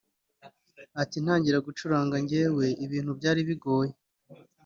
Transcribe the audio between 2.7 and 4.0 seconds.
ibintu byari bigoye